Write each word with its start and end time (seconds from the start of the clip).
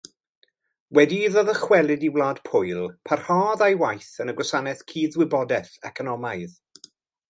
Wedi 0.99 1.19
iddo 1.25 1.43
ddychwelyd 1.49 2.07
i 2.07 2.09
Wlad 2.15 2.41
Pwyl 2.49 2.89
parhaodd 3.11 3.63
â'i 3.69 3.79
waith 3.85 4.11
yn 4.25 4.35
y 4.35 4.39
gwasanaeth 4.41 4.85
cudd-wybodaeth 4.93 5.75
economaidd. 5.95 6.63